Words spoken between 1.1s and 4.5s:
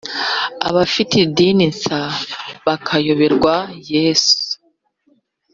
idini nsa, bakayoberwa yesu,